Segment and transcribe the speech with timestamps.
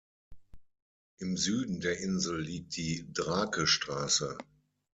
[1.19, 4.35] Im Süden der Insel liegt die Drakestraße.